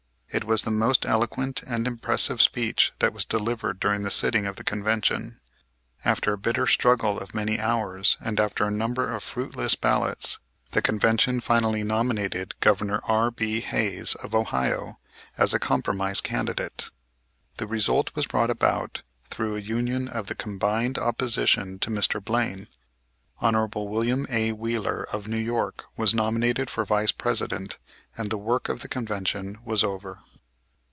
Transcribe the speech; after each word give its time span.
It 0.33 0.45
was 0.45 0.61
the 0.61 0.71
most 0.71 1.05
eloquent 1.05 1.61
and 1.63 1.85
impressive 1.85 2.41
speech 2.41 2.93
that 2.99 3.11
was 3.11 3.25
delivered 3.25 3.81
during 3.81 4.03
the 4.03 4.09
sitting 4.09 4.45
of 4.47 4.55
the 4.55 4.63
Convention. 4.63 5.41
After 6.05 6.31
a 6.31 6.37
bitter 6.37 6.65
struggle 6.67 7.19
of 7.19 7.35
many 7.35 7.59
hours, 7.59 8.15
and 8.21 8.39
after 8.39 8.63
a 8.63 8.71
number 8.71 9.11
of 9.11 9.23
fruitless 9.25 9.75
ballots, 9.75 10.39
the 10.69 10.81
Convention 10.81 11.41
finally 11.41 11.83
nominated 11.83 12.53
Gov. 12.61 13.01
R.B. 13.03 13.59
Hayes, 13.59 14.15
of 14.23 14.33
Ohio, 14.33 14.99
as 15.37 15.53
a 15.53 15.59
compromise 15.59 16.21
candidate. 16.21 16.91
This 17.57 17.67
result 17.67 18.15
was 18.15 18.25
brought 18.25 18.49
about 18.49 19.01
through 19.25 19.57
a 19.57 19.59
union 19.59 20.07
of 20.07 20.27
the 20.27 20.35
combined 20.35 20.97
opposition 20.97 21.77
to 21.79 21.89
Mr. 21.89 22.23
Blaine. 22.23 22.69
Hon. 23.43 23.55
Wm. 23.73 24.27
A. 24.29 24.51
Wheeler, 24.51 25.07
of 25.11 25.27
New 25.27 25.35
York, 25.39 25.85
was 25.97 26.13
nominated 26.13 26.69
for 26.69 26.85
Vice 26.85 27.11
President 27.11 27.79
and 28.15 28.29
the 28.29 28.37
work 28.37 28.69
of 28.69 28.81
the 28.81 28.87
Convention 28.87 29.57
was 29.65 29.83
over. 29.83 30.19